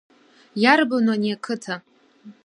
Иарбану 0.61 1.11
ани 1.13 1.29
ақыҭа? 1.35 1.75